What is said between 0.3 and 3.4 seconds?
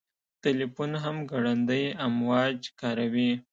تلیفون هم ګړندي امواج کاروي.